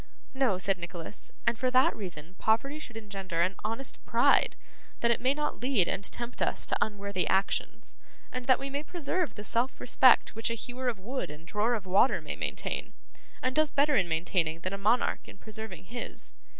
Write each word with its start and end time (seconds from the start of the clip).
'No,' 0.33 0.57
said 0.57 0.79
Nicholas, 0.79 1.31
'and 1.45 1.59
for 1.59 1.69
that 1.69 1.95
reason 1.95 2.33
poverty 2.39 2.79
should 2.79 2.97
engender 2.97 3.41
an 3.41 3.53
honest 3.63 4.03
pride, 4.03 4.55
that 5.01 5.11
it 5.11 5.21
may 5.21 5.35
not 5.35 5.59
lead 5.61 5.87
and 5.87 6.03
tempt 6.03 6.41
us 6.41 6.65
to 6.65 6.77
unworthy 6.81 7.27
actions, 7.27 7.97
and 8.31 8.47
that 8.47 8.57
we 8.57 8.67
may 8.67 8.81
preserve 8.81 9.35
the 9.35 9.43
self 9.43 9.79
respect 9.79 10.33
which 10.33 10.49
a 10.49 10.55
hewer 10.55 10.87
of 10.87 10.97
wood 10.97 11.29
and 11.29 11.45
drawer 11.47 11.75
of 11.75 11.85
water 11.85 12.19
may 12.19 12.35
maintain, 12.35 12.93
and 13.43 13.55
does 13.55 13.69
better 13.69 13.95
in 13.95 14.09
maintaining 14.09 14.61
than 14.61 14.73
a 14.73 14.77
monarch 14.79 15.27
in 15.27 15.37
preserving 15.37 15.83
his. 15.83 16.33